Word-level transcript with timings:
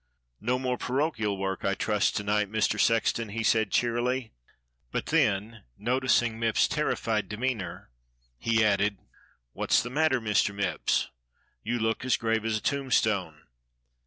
"No 0.39 0.57
more 0.57 0.79
parochial 0.79 1.37
work, 1.37 1.63
I 1.63 1.75
trust 1.75 2.15
to 2.17 2.23
night, 2.23 2.51
Mr. 2.51 2.79
Sex 2.79 3.13
ton.^" 3.13 3.31
he 3.33 3.43
said 3.43 3.69
cheerily, 3.69 4.33
but 4.91 5.05
then 5.05 5.61
noticing 5.77 6.39
Mipps's 6.39 6.67
terri 6.67 6.97
fied 6.97 7.29
demeanour 7.29 7.91
he 8.39 8.65
added: 8.65 8.97
"What's 9.53 9.83
the 9.83 9.91
matter, 9.91 10.19
Mr. 10.19 10.55
Mipps 10.55 10.87
.^ 10.55 10.87
You 11.61 11.77
look 11.77 12.03
as 12.03 12.17
grave 12.17 12.43
as 12.45 12.57
a 12.57 12.61
tombstone." 12.61 13.43